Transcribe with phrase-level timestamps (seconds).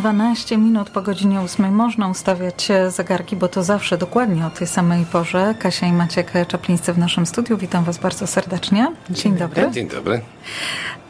[0.00, 5.04] 12 minut po godzinie 8 można ustawiać zegarki, bo to zawsze dokładnie o tej samej
[5.04, 5.54] porze.
[5.58, 7.58] Kasia i Maciek Czaplińscy w naszym studiu.
[7.58, 8.92] Witam Was bardzo serdecznie.
[9.10, 9.70] Dzień dobry.
[9.70, 10.20] Dzień dobry.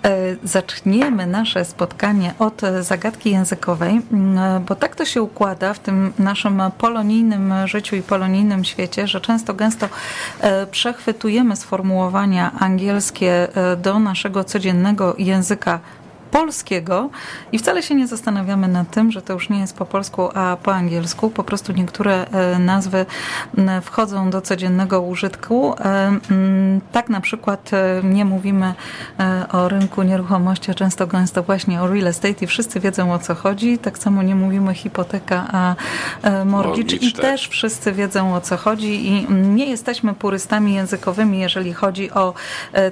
[0.04, 4.00] E, zaczniemy nasze spotkanie od zagadki językowej,
[4.68, 9.54] bo tak to się układa w tym naszym polonijnym życiu i polonijnym świecie, że często
[9.54, 9.88] gęsto
[10.40, 15.80] e, przechwytujemy sformułowania angielskie e, do naszego codziennego języka
[16.30, 17.10] polskiego
[17.52, 20.56] i wcale się nie zastanawiamy nad tym, że to już nie jest po polsku, a
[20.62, 21.30] po angielsku.
[21.30, 23.06] Po prostu niektóre e, nazwy
[23.82, 25.74] wchodzą do codziennego użytku.
[25.80, 26.18] E,
[26.92, 28.74] tak na przykład e, nie mówimy
[29.52, 33.34] o rynku nieruchomości, a często gęsto właśnie o real estate i wszyscy wiedzą o co
[33.34, 33.78] chodzi.
[33.78, 35.74] Tak samo nie mówimy hipoteka, a
[36.44, 37.20] mortgage i tak.
[37.20, 42.34] też wszyscy wiedzą o co chodzi i nie jesteśmy purystami językowymi, jeżeli chodzi o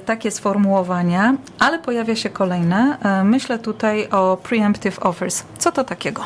[0.05, 2.97] takie sformułowania, ale pojawia się kolejne
[3.29, 5.43] Myślę tutaj o preemptive offers.
[5.57, 6.23] Co to takiego?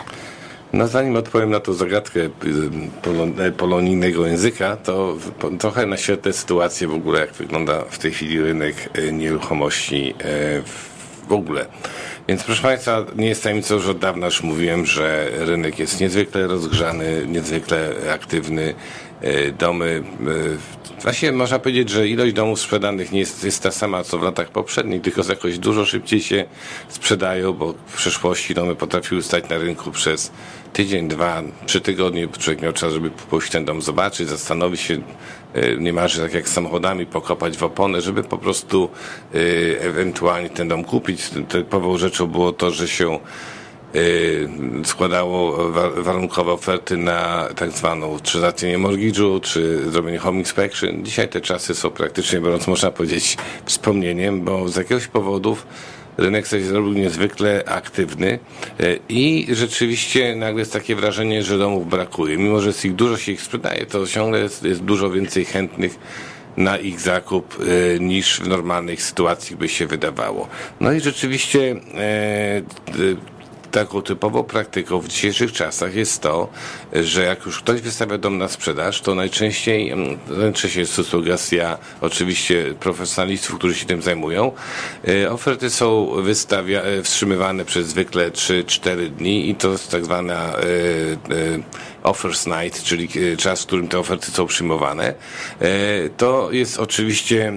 [0.73, 2.29] No zanim odpowiem na tą zagadkę y,
[3.45, 5.17] y, polonijnego języka, to
[5.59, 10.13] trochę naświetlę sytuację w ogóle, jak wygląda w tej chwili rynek y, nieruchomości
[11.27, 11.65] w ogóle.
[12.27, 16.47] Więc proszę Państwa, nie jest tajemnicą, że od dawna już mówiłem, że rynek jest niezwykle
[16.47, 18.73] rozgrzany, niezwykle aktywny.
[19.59, 20.03] Domy,
[21.03, 24.49] właśnie można powiedzieć, że ilość domów sprzedanych nie jest, jest ta sama co w latach
[24.49, 26.45] poprzednich, tylko jakoś dużo szybciej się
[26.89, 30.31] sprzedają, bo w przeszłości domy potrafiły stać na rynku przez
[30.73, 32.27] tydzień, dwa, trzy tygodnie.
[32.27, 35.01] Człowiek miał czas, żeby pójść ten dom zobaczyć, zastanowić się,
[35.53, 38.89] e, niemalże tak jak samochodami, pokopać w oponę, żeby po prostu
[39.79, 41.29] ewentualnie ten dom kupić.
[41.49, 43.19] Typową rzeczą było to, że się
[44.83, 51.05] składało warunkowe oferty na tak zwaną czy załatwienie mortgage'u, czy zrobienie home inspection.
[51.05, 55.67] Dzisiaj te czasy są praktycznie, biorąc można powiedzieć, wspomnieniem, bo z jakiegoś powodów
[56.17, 58.39] rynek się zrobił niezwykle aktywny
[58.79, 62.37] e, i rzeczywiście nagle jest takie wrażenie, że domów brakuje.
[62.37, 65.99] Mimo, że jest ich dużo się ich sprzedaje, to ciągle jest, jest dużo więcej chętnych
[66.57, 70.47] na ich zakup e, niż w normalnych sytuacjach by się wydawało.
[70.79, 72.61] No i rzeczywiście e,
[73.73, 76.49] taką typową praktyką w dzisiejszych czasach jest to,
[76.93, 81.77] że jak już ktoś wystawia dom na sprzedaż, to najczęściej, mm, najczęściej jest to sugestia
[82.01, 84.51] oczywiście profesjonalistów, którzy się tym zajmują.
[85.07, 90.35] E, oferty są wystawia, e, wstrzymywane przez zwykle 3-4 dni i to jest tak zwana
[90.35, 90.63] e,
[92.03, 95.13] offers night, czyli czas, w którym te oferty są przyjmowane.
[96.17, 97.53] To jest oczywiście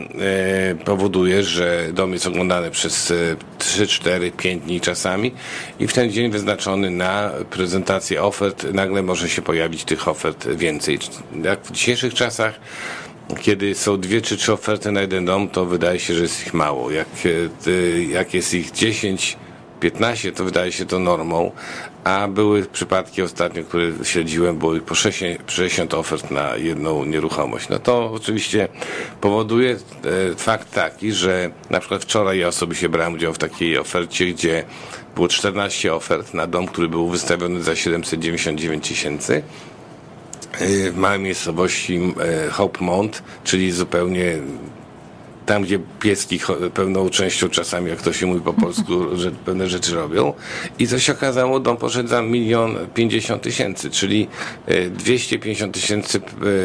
[0.84, 3.12] powoduje, że dom jest oglądany przez
[3.58, 5.32] 3, 4, 5 dni czasami
[5.80, 10.98] i w ten dzień wyznaczony na prezentację ofert nagle może się pojawić tych ofert więcej.
[11.42, 12.60] Jak w dzisiejszych czasach
[13.40, 16.54] kiedy są dwie czy trzy oferty na jeden dom, to wydaje się, że jest ich
[16.54, 16.90] mało.
[16.90, 17.08] Jak,
[17.66, 19.36] e, jak jest ich 10,
[19.80, 21.52] 15, to wydaje się to normą,
[22.06, 27.68] a były przypadki ostatnio, które śledziłem, było po 60 ofert na jedną nieruchomość.
[27.68, 28.68] No to oczywiście
[29.20, 29.78] powoduje e,
[30.36, 34.64] fakt taki, że na przykład wczoraj ja osobiście brałem udział w takiej ofercie, gdzie
[35.14, 39.42] było 14 ofert na dom, który był wystawiony za 799 tysięcy
[40.52, 42.14] e, w małej miejscowości
[42.46, 42.78] e, Hope
[43.44, 44.38] czyli zupełnie
[45.46, 46.40] tam, gdzie pieski
[46.74, 50.32] pełną częścią czasami, jak to się mówi po polsku, że pewne rzeczy robią.
[50.78, 54.28] I co się okazało, dom poszedł za milion pięćdziesiąt tysięcy, czyli
[54.90, 56.20] 250 e, tysięcy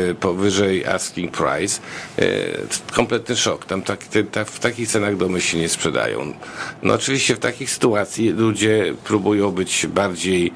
[0.10, 1.82] e, powyżej asking price.
[2.20, 2.26] E,
[2.94, 3.66] kompletny szok.
[3.66, 4.00] Tam tak,
[4.32, 6.34] ta, w takich cenach domy się nie sprzedają.
[6.84, 10.54] No oczywiście w takich sytuacji ludzie próbują być bardziej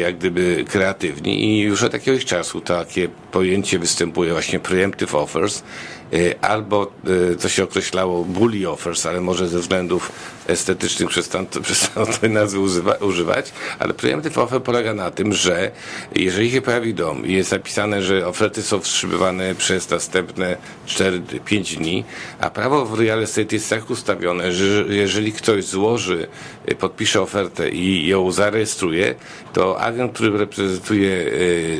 [0.00, 5.62] jak gdyby kreatywni i już od jakiegoś czasu takie pojęcie występuje właśnie preemptive offers,
[6.40, 6.92] albo
[7.32, 10.12] y, co się określało bully offers, ale może ze względów
[10.46, 15.70] estetycznych przestano, przestano tej nazwy używa, używać, ale preemptive offer polega na tym, że
[16.14, 20.56] jeżeli się pojawi dom i jest zapisane, że oferty są wstrzymywane przez następne
[20.86, 22.04] 4-5 dni,
[22.40, 26.26] a prawo w real estate jest tak ustawione, że jeżeli ktoś złoży,
[26.70, 29.14] y, podpisze ofertę i ją zarejestruje,
[29.52, 31.30] to agent, który reprezentuje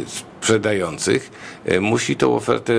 [0.06, 1.30] sprzedających,
[1.80, 2.72] musi tą ofertę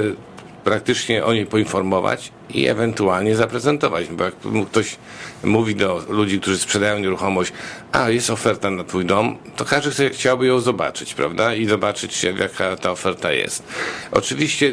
[0.63, 4.07] praktycznie o niej poinformować i ewentualnie zaprezentować.
[4.07, 4.33] Bo jak
[4.71, 4.95] ktoś
[5.43, 7.53] mówi do ludzi, którzy sprzedają nieruchomość,
[7.91, 11.55] a jest oferta na twój dom, to każdy chciałby ją zobaczyć, prawda?
[11.55, 13.63] I zobaczyć, jaka ta oferta jest.
[14.11, 14.65] Oczywiście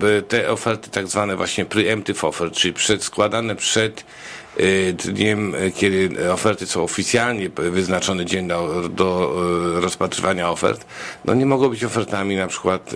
[0.00, 4.04] yy, te oferty tak zwane właśnie preemptive offer, czyli przed, składane przed
[5.04, 9.34] dniem, kiedy oferty są oficjalnie wyznaczony dzień do, do
[9.80, 10.86] rozpatrywania ofert,
[11.24, 12.90] no nie mogą być ofertami na przykład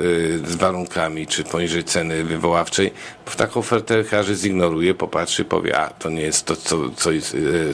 [0.44, 2.92] z warunkami, czy poniżej ceny wywoławczej.
[3.40, 7.10] W taką ofertę każdy zignoruje, popatrzy, powie, a to nie jest to, co, co,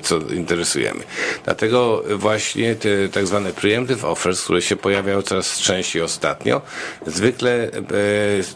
[0.03, 1.01] co interesujemy.
[1.45, 6.63] Dlatego właśnie te tak zwane preemptive offers, które się pojawiają coraz częściej ostatnio,
[7.07, 7.71] zwykle e,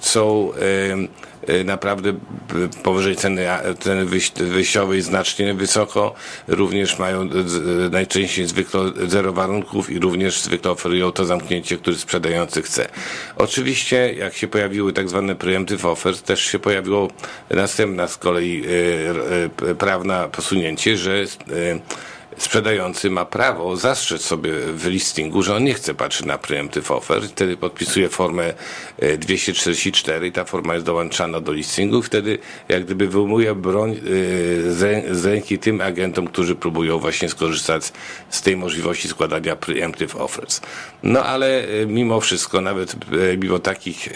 [0.01, 1.30] są e,
[1.65, 2.13] naprawdę
[2.83, 3.47] powyżej ceny,
[3.81, 4.05] ceny
[4.37, 6.15] wyjściowej znacznie wysoko.
[6.49, 7.29] Również mają
[7.91, 12.89] najczęściej zwykle zero warunków i również zwykle oferują to zamknięcie, które sprzedający chce.
[13.37, 17.09] Oczywiście, jak się pojawiły tak zwane preemptive offers, też się pojawiło
[17.51, 18.65] następna z kolei
[19.79, 21.25] prawna posunięcie, że
[22.37, 27.23] sprzedający ma prawo zastrzec sobie w listingu, że on nie chce patrzeć na preemptive offer,
[27.23, 28.55] wtedy podpisuje formę
[29.19, 32.03] 244 e, i ta forma jest dołączana do listingu.
[32.03, 32.39] Wtedy
[32.69, 33.97] jak gdyby wyjmuje broń e,
[35.15, 37.93] z ręki tym agentom, którzy próbują właśnie skorzystać
[38.31, 40.61] z tej możliwości składania preemptive offers.
[41.03, 42.97] No ale e, mimo wszystko, nawet
[43.39, 44.09] mimo takich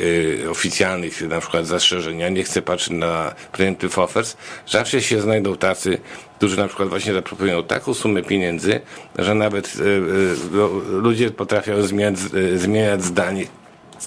[0.50, 5.98] oficjalnych na przykład zastrzeżenia, nie chce patrzeć na preemptive offers, zawsze się znajdą tacy,
[6.44, 8.80] którzy na przykład właśnie zaproponują taką sumę pieniędzy,
[9.18, 12.14] że nawet e, e, ludzie potrafią zmieniać,
[12.54, 13.46] e, zmieniać zdanie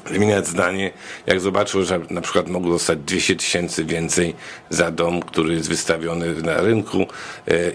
[0.10, 0.92] zmieniać zdanie,
[1.28, 4.36] jak zobaczą, że na przykład mogą dostać 200 tysięcy więcej
[4.70, 7.06] za dom, który jest wystawiony na rynku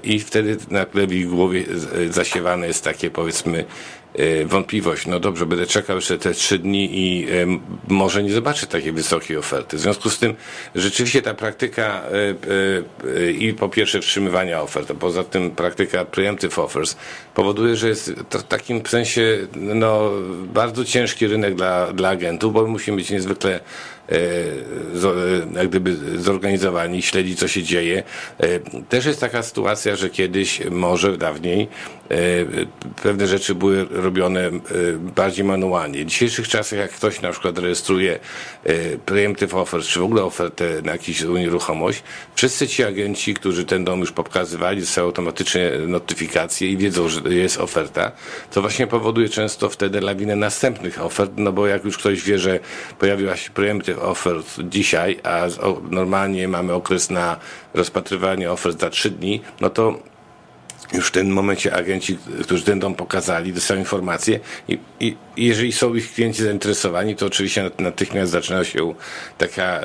[0.03, 1.65] i wtedy nagle w ich głowie
[2.11, 3.65] zasiewane jest takie powiedzmy
[4.47, 7.47] wątpliwość, no dobrze, będę czekał jeszcze te trzy dni i e,
[7.89, 9.77] może nie zobaczę takiej wysokiej oferty.
[9.77, 10.35] W związku z tym
[10.75, 12.03] rzeczywiście ta praktyka
[13.23, 16.97] e, i po pierwsze wstrzymywania ofert, a poza tym praktyka preemptive offers
[17.35, 20.11] powoduje, że jest w takim sensie no,
[20.55, 23.61] bardzo ciężki rynek dla, dla agentów, bo musimy być niezwykle
[25.55, 28.03] jak gdyby zorganizowani, śledzić co się dzieje.
[28.89, 31.69] Też jest taka sytuacja, że kiedyś, może dawniej,
[33.03, 34.53] pewne rzeczy były robione e,
[35.15, 36.05] bardziej manualnie.
[36.05, 38.19] W dzisiejszych czasach, jak ktoś na przykład rejestruje
[38.65, 42.03] e, preemptive offers, czy w ogóle ofertę na jakąś nieruchomość,
[42.35, 47.61] wszyscy ci agenci, którzy ten dom już pokazywali, dostają automatycznie notyfikacje i wiedzą, że jest
[47.61, 48.13] oferta,
[48.51, 52.61] to właśnie powoduje często wtedy lawinę następnych ofert, no bo jak już ktoś wie, że
[52.99, 55.47] pojawiła się preemptive offer dzisiaj, a
[55.91, 57.37] normalnie mamy okres na
[57.75, 60.12] rozpatrywanie ofert za trzy dni, no to
[60.93, 65.95] już w tym momencie agenci, którzy ten dom pokazali, dostają informacje i, i, jeżeli są
[65.95, 68.95] ich klienci zainteresowani, to oczywiście natychmiast zaczyna się
[69.39, 69.81] taka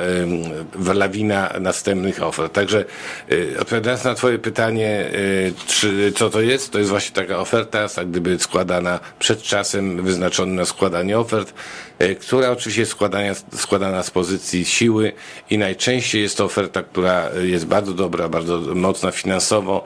[0.86, 2.54] um, lawina następnych ofert.
[2.54, 2.86] Także
[3.32, 7.88] y, odpowiadając na twoje pytanie, y, czy, co to jest, to jest właśnie taka oferta,
[7.98, 11.54] jak gdyby składana przed czasem wyznaczonym na składanie ofert,
[12.02, 15.14] y, która oczywiście jest składana, składana z pozycji siły
[15.50, 19.84] i najczęściej jest to oferta, która jest bardzo dobra, bardzo mocna finansowo,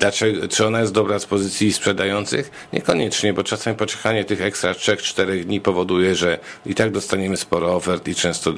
[0.00, 2.50] Dlaczego, czy ona jest dobra z pozycji sprzedających?
[2.72, 8.08] Niekoniecznie, bo czasami poczekanie tych ekstra 3-4 dni powoduje, że i tak dostaniemy sporo ofert
[8.08, 8.52] i często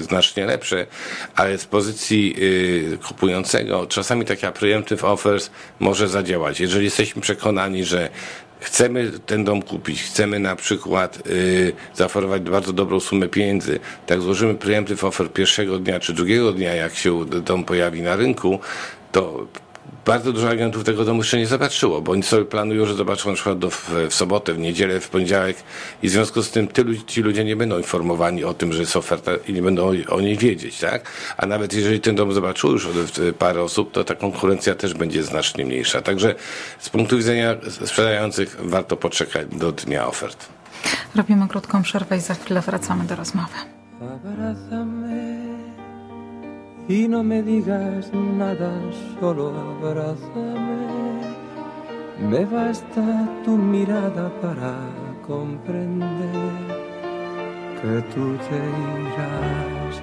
[0.00, 0.86] znacznie lepsze,
[1.34, 6.60] ale z pozycji y, kupującego czasami taka preemptive offers może zadziałać.
[6.60, 8.10] Jeżeli jesteśmy przekonani, że
[8.60, 14.54] chcemy ten dom kupić, chcemy na przykład y, zaoferować bardzo dobrą sumę pieniędzy, tak złożymy
[14.54, 18.60] preemptive offer pierwszego dnia czy drugiego dnia, jak się dom pojawi na rynku,
[19.12, 19.46] to
[20.06, 23.34] bardzo dużo agentów tego domu jeszcze nie zobaczyło, bo oni sobie planują, że zobaczą na
[23.34, 25.56] przykład do, w, w, sobotę, w niedzielę, w poniedziałek
[26.02, 28.96] i w związku z tym tylu, ci ludzie nie będą informowani o tym, że jest
[28.96, 31.10] oferta i nie będą o, o niej wiedzieć, tak?
[31.36, 32.88] A nawet jeżeli ten dom zobaczył już
[33.38, 36.02] parę osób, to ta konkurencja też będzie znacznie mniejsza.
[36.02, 36.34] Także
[36.78, 40.46] z punktu widzenia sprzedających warto poczekać do dnia ofert.
[41.14, 43.54] Robimy krótką przerwę i za chwilę wracamy do rozmowy.
[46.88, 48.72] Y no me digas nada,
[49.20, 50.88] solo abrázame.
[52.30, 54.74] Me basta tu mirada para
[55.26, 56.78] comprender
[57.80, 58.58] que tú te
[59.04, 59.94] irás.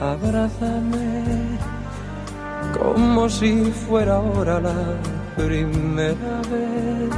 [0.00, 1.56] Abrázame
[2.78, 5.00] como si fuera ahora la
[5.36, 7.10] primera vez.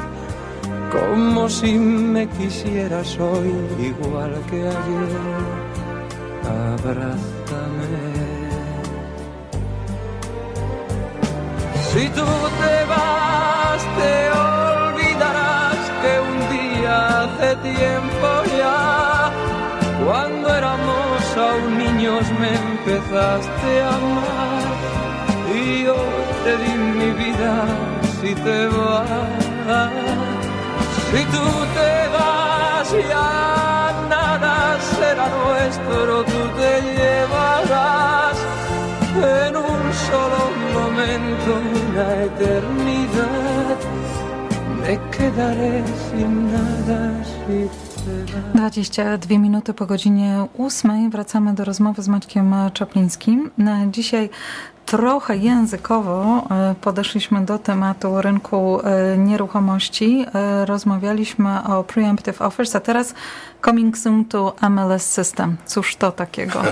[0.93, 5.19] Como si me quisieras hoy igual que ayer.
[6.79, 7.38] Abrázame.
[11.99, 12.25] Si tú
[12.63, 19.33] te vas, te olvidarás que un día hace tiempo ya,
[20.07, 24.77] cuando éramos aún niños, me empezaste a amar.
[25.53, 25.97] Y yo
[26.45, 27.53] te di mi vida
[28.21, 29.91] si te vas.
[31.11, 31.47] Si tú
[31.79, 38.28] te vas, ya nada será nuestro, tú te llevarás
[40.99, 41.51] momento
[41.87, 43.79] una eternidad.
[44.81, 47.69] Me quedaré sin nada si
[48.55, 53.51] 22 minuty po godzinie 8 wracamy do rozmowy z Maćkiem Czaplińskim.
[53.91, 54.31] Dzisiaj
[54.91, 60.25] trochę językowo e, podeszliśmy do tematu rynku e, nieruchomości.
[60.35, 63.15] E, rozmawialiśmy o preemptive offers, a teraz
[63.65, 65.57] coming soon to MLS system.
[65.67, 66.63] Cóż to takiego?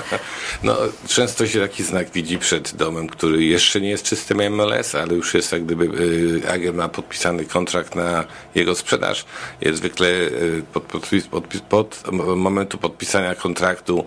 [0.62, 5.14] No, często się taki znak widzi przed domem, który jeszcze nie jest systemem MLS, ale
[5.14, 5.88] już jest jak gdyby
[6.54, 9.24] agent ma podpisany kontrakt na jego sprzedaż.
[9.60, 10.08] Jest zwykle
[10.72, 12.02] pod, pod, pod, pod
[12.36, 14.04] momentu podpisania kontraktu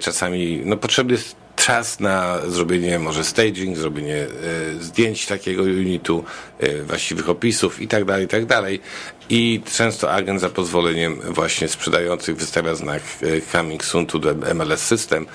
[0.00, 4.28] czasami no, potrzebny jest czas na zrobienie może staging, zrobienie e,
[4.80, 6.24] zdjęć takiego unitu,
[6.58, 8.80] e, właściwych opisów i tak dalej, i tak dalej.
[9.30, 14.80] I często agent za pozwoleniem właśnie sprzedających wystawia znak e, coming soon to the MLS
[14.80, 15.26] system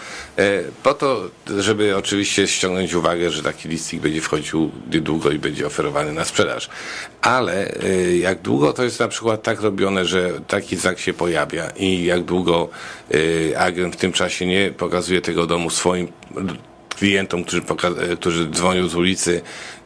[0.84, 1.29] po to,
[1.60, 6.70] żeby oczywiście ściągnąć uwagę, że taki listing będzie wchodził niedługo i będzie oferowany na sprzedaż.
[7.22, 7.75] Ale
[8.20, 12.24] jak długo to jest na przykład tak robione, że taki znak się pojawia i jak
[12.24, 12.70] długo
[13.58, 16.08] agent w tym czasie nie pokazuje tego domu swoim
[16.98, 17.62] klientom, którzy,
[18.20, 19.42] którzy dzwonią z ulicy,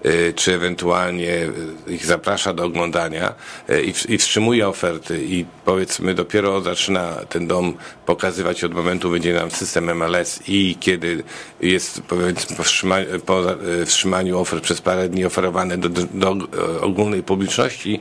[0.06, 1.48] y, czy ewentualnie
[1.88, 3.34] ich zaprasza do oglądania
[3.70, 7.74] y, i, wstrzymuje oferty i powiedzmy dopiero zaczyna ten dom
[8.06, 11.24] pokazywać od momentu wyjdzie nam system MLS i kiedy
[11.62, 13.44] jest powiedzmy po wstrzymaniu, po
[13.86, 16.36] wstrzymaniu ofert przez parę dni oferowane do, do
[16.82, 18.00] ogólnej publiczności,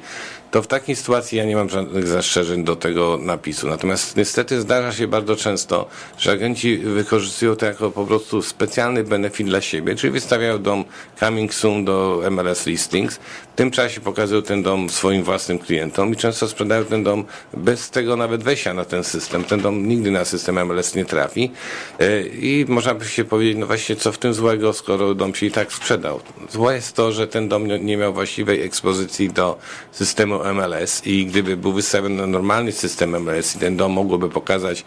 [0.50, 3.69] to w takiej sytuacji ja nie mam żadnych zastrzeżeń do tego napisu.
[3.69, 5.88] Natomiast niestety zdarza się bardzo często,
[6.19, 10.85] że agenci wykorzystują to jako po prostu specjalny benefit dla siebie, czyli wystawiają dom
[11.21, 13.21] coming soon do MLS listings,
[13.52, 17.90] w tym czasie pokazują ten dom swoim własnym klientom i często sprzedają ten dom bez
[17.90, 19.45] tego nawet wejścia na ten system.
[19.45, 21.50] Ten dom nigdy na system MLS nie trafi
[21.99, 25.47] e, i można by się powiedzieć, no właśnie co w tym złego, skoro dom się
[25.47, 26.21] i tak sprzedał.
[26.50, 29.59] Złe jest to, że ten dom nie miał właściwej ekspozycji do
[29.92, 34.85] systemu MLS i gdyby był wystawiony na normalny system MLS i ten dom mogłoby pokazać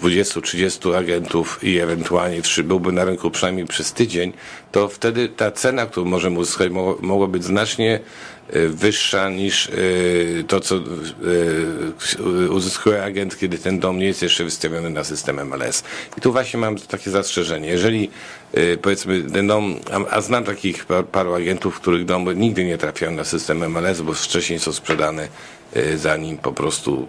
[0.00, 4.32] 20-30 agentów i ewentualnie byłby na rynku przynajmniej przez tydzień,
[4.72, 8.00] to wtedy ta cena, którą możemy uzyskać, mogła być znacznie
[8.50, 9.72] e, wyższa niż e,
[10.48, 10.80] to, co e,
[12.50, 15.84] uzyskuje agent, kiedy ten dom nie jest jeszcze wystawiony na system MLS.
[16.18, 17.68] I tu właśnie mam takie zastrzeżenie.
[17.68, 18.10] Jeżeli
[18.82, 19.76] powiedzmy ten dom,
[20.10, 24.58] a, znam takich paru agentów, których domy nigdy nie trafiają na system MLS, bo wcześniej
[24.58, 25.28] są sprzedane
[25.96, 27.06] zanim po prostu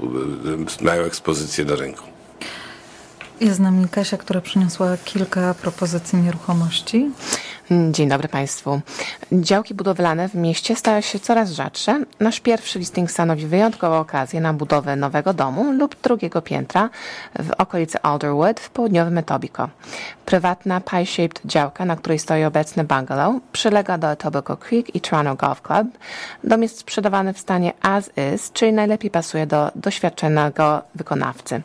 [0.81, 2.16] mają ekspozycję do rynku.
[3.41, 7.11] Jest z nami Kasia, która przyniosła kilka propozycji nieruchomości.
[7.91, 8.81] Dzień dobry Państwu.
[9.31, 12.03] Działki budowlane w mieście stają się coraz rzadsze.
[12.19, 16.89] Nasz pierwszy listing stanowi wyjątkową okazję na budowę nowego domu lub drugiego piętra
[17.39, 19.69] w okolicy Alderwood w południowym Etobicoke.
[20.25, 25.61] Prywatna pie-shaped działka, na której stoi obecny bungalow, przylega do Etobicoke Creek i Toronto Golf
[25.61, 25.87] Club.
[26.43, 31.61] Dom jest sprzedawany w stanie as is, czyli najlepiej pasuje do doświadczonego wykonawcy.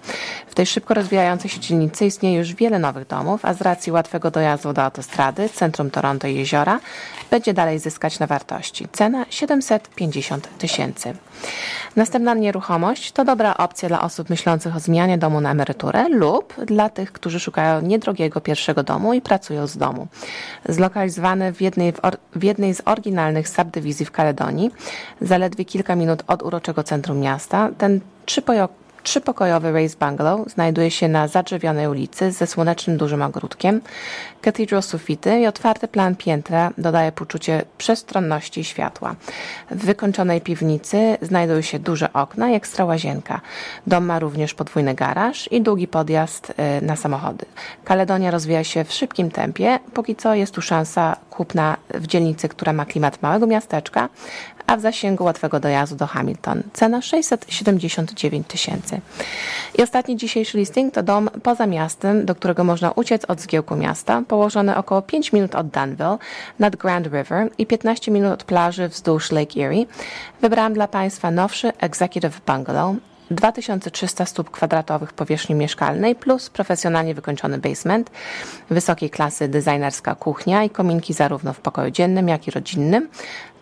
[0.47, 4.31] W tej szybko rozwijającej się dzielnicy istnieje już wiele nowych domów, a z racji łatwego
[4.31, 6.81] dojazdu do autostrady, centrum Toronto jeziora,
[7.31, 8.89] będzie dalej zyskać na wartości.
[8.93, 11.15] Cena 750 tysięcy.
[11.97, 16.89] Następna nieruchomość to dobra opcja dla osób myślących o zmianie domu na emeryturę lub dla
[16.89, 20.09] tych, którzy szukają niedrogiego pierwszego domu i pracują z domu.
[20.69, 21.93] Zlokalizowany w jednej,
[22.37, 24.71] w, jednej z oryginalnych subdywizji w Kaledonii,
[25.21, 28.69] zaledwie kilka minut od uroczego centrum miasta, ten trzypojo,
[29.03, 33.81] Trzypokojowy Race Bungalow znajduje się na zadrzewionej ulicy ze słonecznym dużym ogródkiem.
[34.43, 39.15] Cathedral sufity i otwarty plan piętra dodaje poczucie przestronności i światła.
[39.71, 43.41] W wykończonej piwnicy znajdują się duże okna i ekstra łazienka.
[43.87, 47.47] Dom ma również podwójny garaż i długi podjazd y, na samochody.
[47.85, 49.79] Kaledonia rozwija się w szybkim tempie.
[49.95, 54.09] Póki co jest tu szansa kupna w dzielnicy, która ma klimat małego miasteczka,
[54.67, 56.63] a w zasięgu łatwego dojazdu do Hamilton.
[56.73, 59.01] Cena 679 tysięcy.
[59.79, 64.23] I ostatni dzisiejszy listing to dom poza miastem, do którego można uciec od zgiełku miasta,
[64.29, 66.19] położony około 5 minut od Danville
[66.59, 69.87] nad Grand River i 15 minut od plaży wzdłuż Lake Erie.
[70.41, 72.97] Wybrałam dla Państwa nowszy Executive Bungalow
[73.33, 78.11] 2300 stóp kwadratowych powierzchni mieszkalnej plus profesjonalnie wykończony basement,
[78.71, 83.09] wysokiej klasy designerska kuchnia i kominki zarówno w pokoju dziennym, jak i rodzinnym.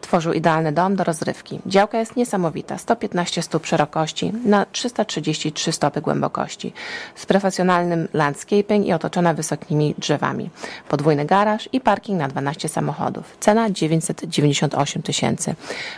[0.00, 1.60] Tworzył idealny dom do rozrywki.
[1.66, 2.78] Działka jest niesamowita.
[2.78, 6.72] 115 stóp szerokości na 333 stopy głębokości.
[7.14, 10.50] Z profesjonalnym landscaping i otoczona wysokimi drzewami.
[10.88, 13.36] Podwójny garaż i parking na 12 samochodów.
[13.40, 15.54] Cena 998 tysięcy.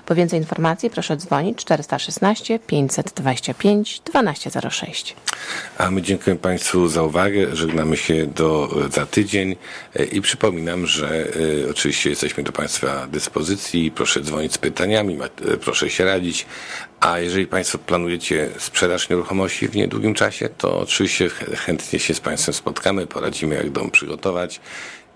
[0.06, 5.16] Po więcej informacji proszę dzwonić 416 525 1206.
[5.78, 7.56] A my dziękujemy Państwu za uwagę.
[7.56, 9.56] Żegnamy się do, za tydzień
[9.97, 13.90] e, i przypominam, że y, oczywiście jesteśmy do Państwa dyspozycji.
[13.94, 15.18] Proszę dzwonić z pytaniami,
[15.54, 16.46] y, proszę się radzić.
[17.00, 22.54] A jeżeli Państwo planujecie sprzedaż nieruchomości w niedługim czasie, to oczywiście chętnie się z Państwem
[22.54, 24.61] spotkamy, poradzimy jak dom przygotować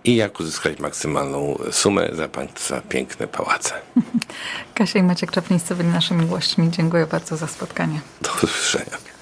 [0.04, 3.75] i jak uzyskać maksymalną sumę za Państwa piękne pałace.
[4.75, 6.71] Kasia i Maciek Czaplińscy byli naszymi gośćmi.
[6.71, 8.00] Dziękuję bardzo za spotkanie.
[8.23, 9.15] Do usłyszenia.